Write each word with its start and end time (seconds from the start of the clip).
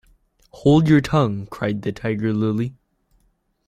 ‘Hold 0.49 0.87
your 0.89 0.99
tongue!’ 0.99 1.45
cried 1.45 1.83
the 1.83 1.91
Tiger-lily. 1.91 2.73